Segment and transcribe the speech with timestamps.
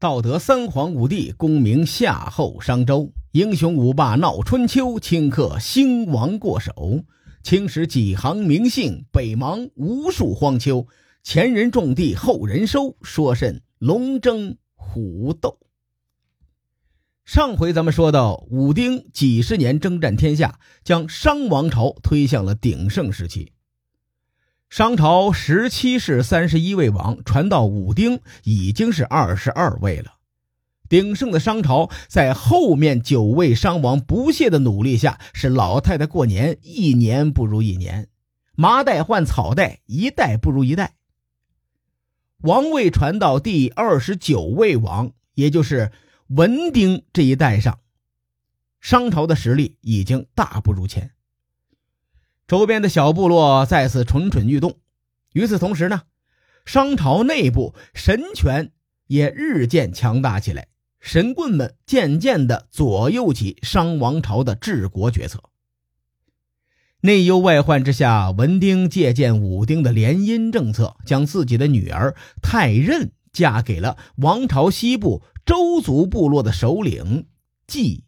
[0.00, 7.02] 道德三皇五帝，功名夏后商周；英雄五霸闹春秋，顷刻兴亡过手。
[7.42, 10.86] 青史几行名姓，北邙无数荒丘。
[11.24, 15.58] 前人种地，后人收，说甚龙争虎斗？
[17.24, 23.50] 上回咱们说到，武丁几十年征战天下，将商王朝推向了鼎盛时期。
[24.70, 30.18] 商朝十七世三十一位王，传到武丁已经是二十二位了。
[30.90, 38.08] 鼎盛的商朝，在后面九位商王不懈的努力下，是老太太过年，一年不如一年，
[38.56, 40.96] 麻袋换草袋，一代不如一代。
[42.42, 45.90] 王位传到第二十九位王，也就是
[46.28, 47.80] 文丁这一代上，
[48.82, 51.12] 商朝的实力已经大不如前。
[52.48, 54.78] 周边的小部落再次蠢蠢欲动。
[55.34, 56.02] 与此同时呢，
[56.64, 58.72] 商朝内部神权
[59.06, 65.42] 也日渐强大起来，神棍们渐渐的左右起商王朝的治国决策。
[67.02, 77.26] 内忧外患之下，文丁借鉴武丁的联姻政策，将自己的女儿太任嫁给了王朝西部周族部落的首领
[77.66, 78.04] 季。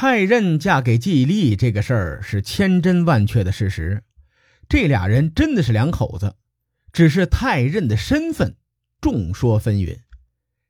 [0.00, 4.02] 太任嫁给季历这个事儿是千真万确的事实，
[4.66, 6.36] 这俩人真的是两口子，
[6.90, 8.56] 只是太任的身份
[9.02, 9.98] 众说纷纭，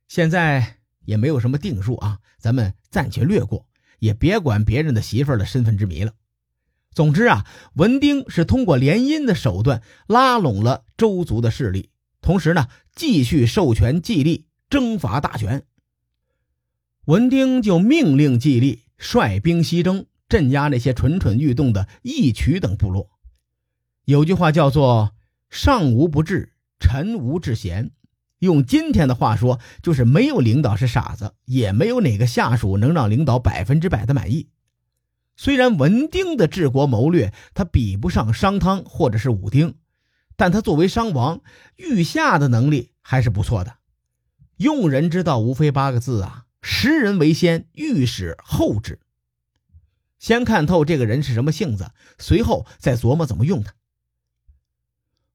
[0.09, 3.65] 现在也没有什么定数啊，咱们暂且略过，
[3.99, 6.11] 也别管别人的媳妇儿的身份之谜了。
[6.93, 15.63] 总之啊，文丁是通过联姻的手段拉拢了周族的势力，同时呢，继续授权季历征伐大权。
[17.05, 18.81] 文丁就命令季历。
[19.03, 23.09] 率兵西征，镇压那些蠢蠢欲动的义渠等部落。
[24.05, 25.15] 有句话叫做
[25.49, 27.89] “上无不治，臣无治贤”。
[28.37, 34.49] 用今天的话说，就是没有领导是傻子，也没有哪个下属能让领导百分之百的满意。
[35.35, 39.75] 虽然文丁的治国谋略他比不上商汤或者是武丁，
[40.35, 41.41] 但他作为商王，
[41.77, 43.77] 御下的能力还是不错的。
[44.57, 46.40] 用人之道，无非八个字啊。
[46.61, 48.99] 识人为先，遇使后知。
[50.19, 53.73] 先看透这个人是什么性子，随后再琢磨怎么用他。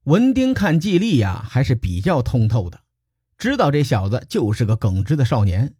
[0.03, 2.79] 文丁看季历呀，还是比较通透的，
[3.37, 5.75] 知道这小子就是个耿直的少年。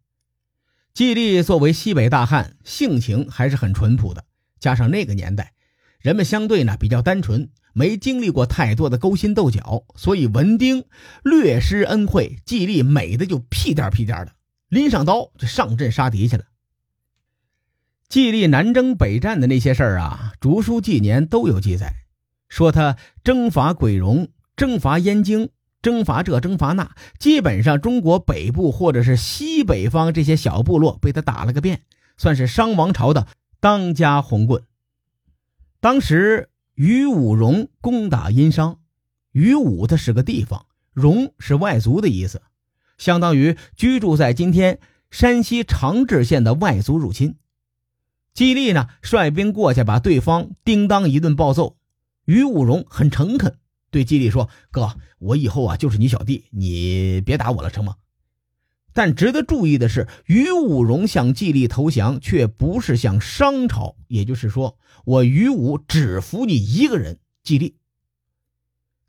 [0.94, 4.26] 季历作为西北大汉，性情还是很淳朴的，
[4.60, 5.54] 加上那个年代，
[6.02, 10.84] 人们相对呢比较单纯，没经历过太多的勾心斗角，所以文丁
[11.24, 14.34] 略施恩惠，季历美的就屁颠屁颠的。
[14.70, 16.46] 拎上刀就上阵杀敌去了。
[18.10, 21.94] 季历南征北战的那些事儿啊，《竹书纪年》都有记载，
[22.48, 25.50] 说他征伐鬼戎、征伐燕京、
[25.82, 31.82] 征伐这、征伐那，基本上中国北部或者是西北方这些小部落被他打了个遍，
[32.18, 33.28] 算是商王朝的
[33.60, 34.64] 当家红棍。
[35.80, 38.80] 当时于武荣攻打殷商，
[39.32, 42.42] 于武它是个地方，荣是外族的意思。
[42.98, 47.36] 相当于居住在今天山西长治县的外族入侵，
[48.34, 51.78] 季历呢率兵过去，把对方叮当一顿暴揍。
[52.26, 53.58] 于武荣很诚恳，
[53.90, 57.96] 对季历说：“哥，我以后啊就是你小弟，你别打我了，成吗？”
[58.94, 67.76] 但值得注意的是，于武荣向季历投降，却不是向商朝，也就是说，我于武只服你一个人，季历。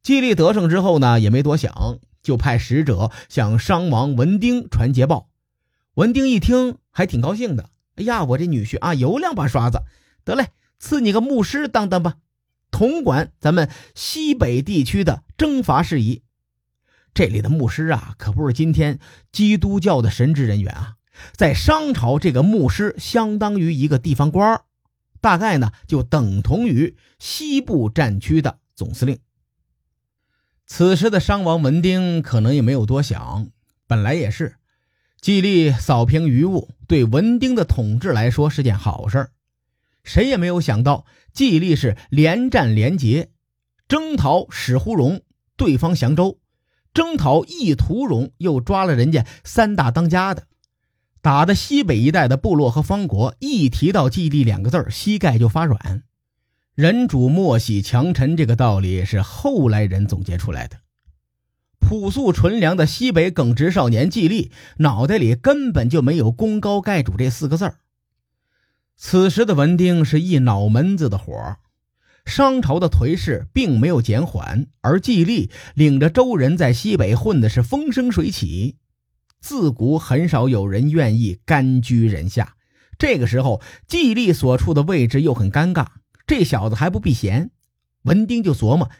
[0.02, 1.98] 季历得胜之后呢，也没多想。
[2.22, 5.28] 就派使者向商王文丁传捷报，
[5.94, 7.70] 文丁一听还挺高兴的。
[7.96, 9.82] 哎呀，我这女婿啊有两把刷子，
[10.24, 12.14] 得嘞，赐你个牧师当当吧，
[12.70, 16.22] 统管咱们西北地区的征伐事宜。
[17.14, 19.00] 这里的牧师啊，可不是今天
[19.32, 20.94] 基督教的神职人员啊，
[21.32, 24.62] 在商朝，这个牧师相当于一个地方官
[25.20, 29.18] 大概呢就等同于西部战区的总司令。
[30.68, 33.48] 此时的商王文丁可能也没有多想，
[33.86, 34.56] 本来也是，
[35.18, 39.30] 季历扫平余物，对文丁的统治来说是件好事
[40.04, 43.30] 谁也没有想到，季历是连战连捷，
[43.88, 45.22] 征讨史呼荣，
[45.56, 46.38] 对方降州；
[46.92, 50.44] 征讨易屠荣，又抓了人家三大当家的，
[51.22, 56.04] 打的西北一带的部落和方国一提到季历两个字膝盖就发软。
[56.78, 60.76] 人主莫喜强臣，这个道理是后来人总结出来的。
[61.80, 67.78] 朴素纯良的西北耿直少年季历，脑袋里根本就没有“功高盖主”这四个字儿。
[68.96, 71.56] 此时的文丁是一脑门子的火，
[72.24, 78.76] 商朝的颓势并没有减缓，而季历领着周人在西北混的是风生水起。
[79.40, 82.54] 自古很少有人愿意甘居人下。
[82.96, 85.86] 这个时候，季历所处的位置又很尴尬，
[86.28, 87.50] 这小子还不避嫌。
[88.02, 88.90] 文丁就琢磨：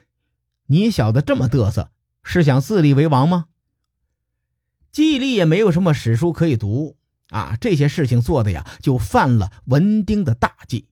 [0.67, 1.93] 你小子这么嘚瑟，
[2.25, 3.47] 是想自立为王吗？
[4.91, 6.97] 季历也没有什么史书可以读
[7.29, 10.89] 啊，这些事情做的呀，就犯了文丁的大忌。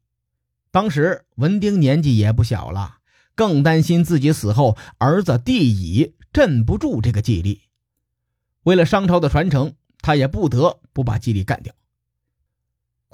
[0.70, 2.98] 当时文丁年纪也不小了，
[3.34, 7.62] 更担心自己死后儿子帝乙镇不住这个季历。
[8.62, 11.74] 为了商朝的传承，他也不得不把季历干掉。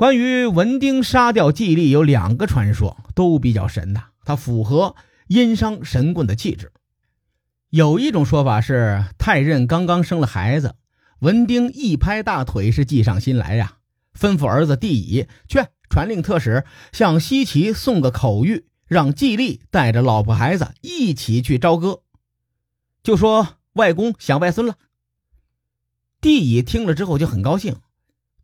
[0.02, 4.06] 关于文丁杀掉季历，有两个传说，都比较神呐。
[4.24, 4.96] 它符合
[5.28, 6.72] 殷商神棍的气质。
[7.70, 10.74] 有一种说法是，太任刚刚生了孩子，
[11.20, 13.76] 文丁一拍大腿，是计上心来呀，
[14.18, 22.00] 吩咐儿子帝乙去传令特使向西岐送个口谕，让季历带着老婆孩子一起去朝歌，
[23.04, 24.74] 就说外公想外孙了。
[26.20, 27.76] 帝乙听了之后就很高兴。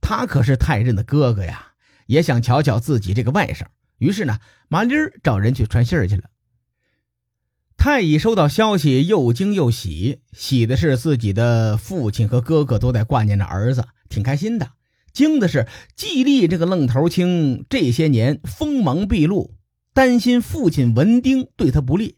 [0.09, 1.73] 他可是太任的哥哥呀，
[2.07, 3.67] 也想瞧瞧自己这个外甥。
[3.99, 4.39] 于是呢，
[4.69, 6.31] 麻利儿找人去传信儿去了。
[7.77, 10.23] 太乙收到消息，又惊又喜。
[10.33, 14.69] 喜的是自己的父亲和哥哥都在挂念着儿子，挺开心的；
[15.13, 19.53] 惊的是季历这个愣头青这些年锋芒毕露，
[19.93, 22.17] 担心父亲文丁对他不利。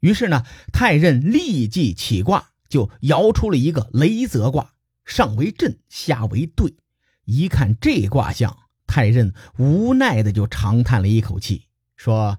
[0.00, 0.44] 于是呢，
[0.74, 4.74] 太任立即起卦，就摇出了一个雷泽卦，
[5.06, 6.76] 上为震，下为兑。
[7.24, 8.56] 一看这卦象，
[8.86, 12.38] 太任无奈的就长叹了一口气，说：“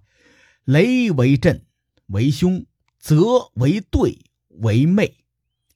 [0.65, 1.65] 雷为震，
[2.07, 2.65] 为凶；
[2.99, 5.17] 泽为兑，为昧。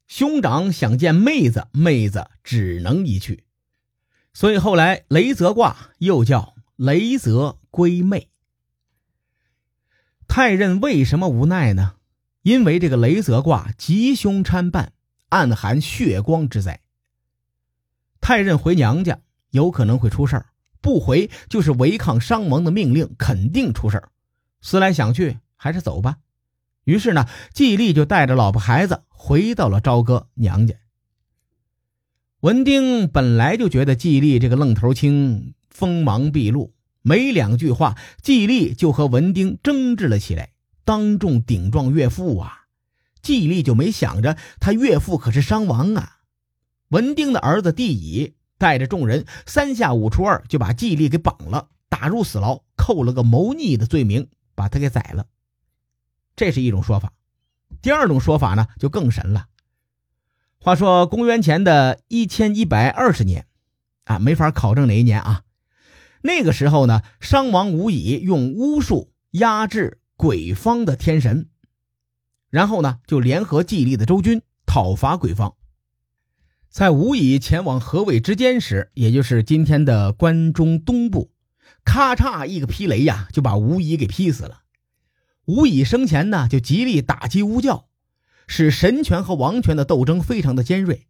[0.07, 3.45] 兄长想见妹子，妹子只能一去。
[4.33, 8.29] 所以后来雷泽卦又叫雷泽归妹。
[10.27, 11.95] 太任为什么无奈呢？
[12.41, 14.93] 因为这个雷泽卦吉凶参半，
[15.29, 16.81] 暗含血光之灾。”
[18.21, 19.19] 太任回娘家
[19.51, 20.45] 有可能会出事儿，
[20.81, 24.09] 不回就是违抗商王的命令，肯定出事儿。
[24.61, 26.17] 思来想去，还是走吧。
[26.83, 30.75] 于是呢，季历就带着老婆孩子回到了朝歌娘家。
[32.41, 40.51] 文丁本来就觉得季历这个愣头青锋芒毕露，没两句话，季历就和文丁争执了起来，
[40.85, 42.65] 当众顶撞岳父啊！
[43.21, 46.18] 季历就没想着他岳父可是商王啊。
[46.89, 55.25] 文丁的儿子帝乙带着众人三下五除二就把季历给绑了，打入死牢，扣了个谋逆的罪名，把他给宰了。
[56.35, 57.13] 这是一种说法。
[57.81, 59.47] 第二种说法呢，就更神了。
[60.59, 63.45] 话说公元前的一千一百二十年，
[64.03, 65.43] 啊，没法考证哪一年啊。
[66.21, 71.47] 那个时候呢，商王无以用巫术压制鬼方的天神，
[72.49, 75.55] 然后呢，就联合季历的周军讨伐鬼方。
[76.69, 81.31] 在吴乙前往河尾之间时，也就是今天的关中东部，
[81.83, 84.61] 咔嚓一个劈雷呀，就把吴乙给劈死了。
[85.45, 87.87] 吴乙生前呢，就极力打击巫教，
[88.45, 91.07] 使神权和王权的斗争非常的尖锐。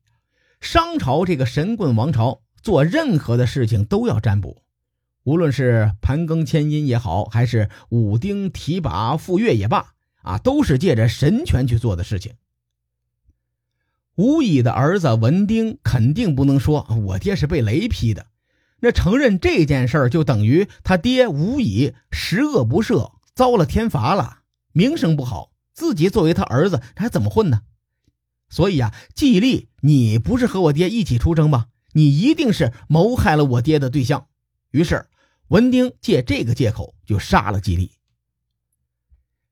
[0.62, 4.64] 商朝这个神棍王朝，做任何的事情都要占卜，
[5.24, 12.36] 无论是盘庚迁殷也好，还是武丁提拔傅说也罢，啊，都是借着神权去做的事情。
[14.20, 18.26] 吴乙的儿子文丁肯定不能说我爹是被雷劈的，
[18.82, 24.40] 那承认这件事儿就等于他爹吴乙十恶不赦，遭了天罚了，
[24.74, 27.62] 名声不好，自己作为他儿子还怎么混呢？
[28.50, 31.68] 所以啊，季历，你不是和我爹一起出征吗？
[31.94, 34.28] 你一定是谋害了我爹的对象。
[34.72, 35.08] 于是
[35.48, 37.92] 文丁借这个借口就杀了季历。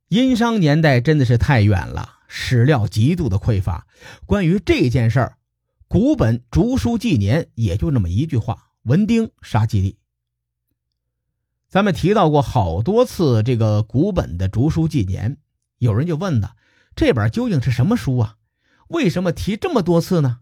[0.09, 2.16] 殷商年代真的是太远了。
[2.27, 3.87] 史料极度的匮乏，
[4.25, 5.37] 关于这件事儿，
[5.87, 9.97] 古本《竹书纪年》也就那么一句话：“文丁杀季历。”
[11.69, 15.35] 咱们提到过好多次这个古本的《竹书纪年》，
[15.79, 16.55] 有人就问了：
[16.95, 18.35] 这本究竟是什么书啊？
[18.87, 20.39] 为什么提这么多次呢？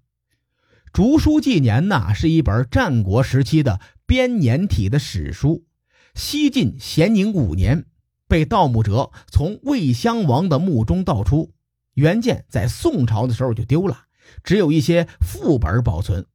[0.93, 5.65] 《竹书纪年》呐，是一本战国时期的编年体的史书，
[6.13, 7.87] 西晋咸宁五年
[8.27, 11.54] 被盗墓者从魏襄王的墓中盗出。
[11.95, 14.05] 原件在宋朝的时候就丢了，
[14.43, 16.25] 只有一些副本保存。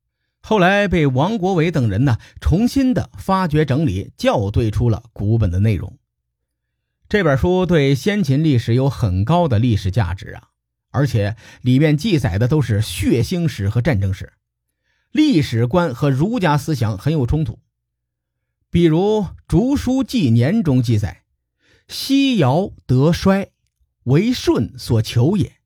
[0.43, 5.99] 后来被王国维等人呢重新的发掘整理，校对出了古本的内容。
[7.09, 10.49] 这本书对先秦历史有很高的历史价值啊，
[10.91, 14.33] 而且里面记载的都是血腥史和战争史，
[15.13, 17.59] 历史观和儒家思想很有冲突。
[18.71, 21.25] 比如《竹书纪年》中记载
[21.87, 23.51] ：“西尧得衰。”
[24.05, 25.57] 为舜所求也，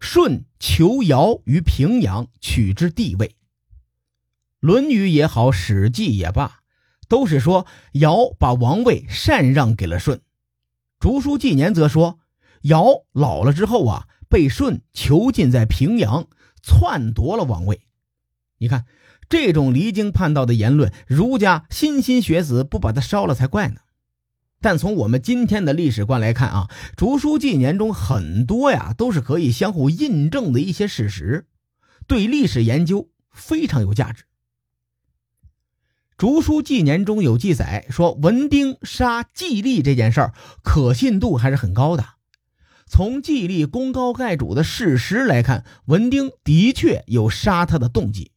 [0.00, 3.28] 舜求尧于平阳，取之地位。
[4.60, 6.60] 《论语》也好，《史记》也罢，
[7.08, 10.16] 都是说尧把王位禅让给了舜。
[10.98, 12.18] 《竹书纪年》则说，
[12.62, 16.26] 尧老了之后啊，被舜囚禁在平阳，
[16.62, 17.82] 篡夺了王位。
[18.58, 18.86] 你看
[19.28, 23.80] 这种离经叛道的言论，儒家莘莘学子不把他烧了才怪呢。
[24.60, 31.46] 但从我们今天的历史观来看啊，《竹书纪年》中很多呀都是可以相互印证的一些事实，
[32.06, 34.24] 对历史研究非常有价值。
[36.16, 40.34] 《竹书纪年》中有记载说，文丁杀季历这件事儿
[40.64, 42.04] 可信度还是很高的。
[42.88, 48.32] 从季历功高盖主的事实来看，文丁的确有杀他的动机。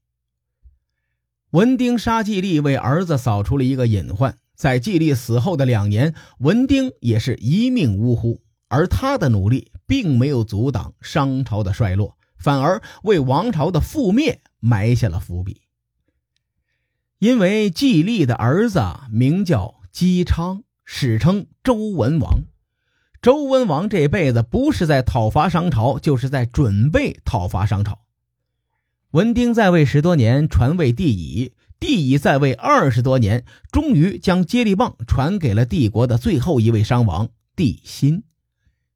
[1.50, 4.38] 文丁杀季历，为儿子扫除了一个隐患。
[4.55, 15.62] 在季历死后的两年，文丁也是一命呜呼，而他的努力并没有阻挡商朝的衰落，反而为王朝的覆灭埋下了伏笔。
[17.20, 18.81] 因为季历的儿子
[19.12, 22.43] 名叫姬昌，史称周文王。
[23.22, 28.00] 周文王这辈子不是在讨伐商朝，就是在准备讨伐商朝。
[29.12, 31.53] 文丁在位十多年，传位帝乙。
[31.82, 38.24] 帝乙在位二十多年，终于将接力棒传给了帝国的最后一位商王帝辛。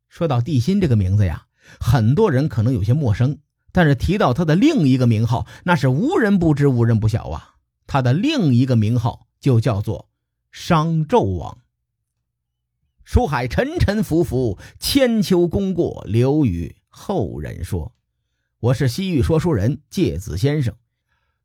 [0.08, 1.48] 说到帝辛这个名字呀，
[1.80, 3.40] 很多人可能有些陌生，
[3.72, 7.56] 但是提到他的另一个名号，那是无人不知、无人不晓啊。
[7.88, 10.12] 他的另一个名号就叫做
[10.52, 11.58] 商纣王。
[13.04, 17.96] 书海沉沉浮浮，千秋功过留与后人说。
[18.60, 20.76] 我是西域说书人介子先生。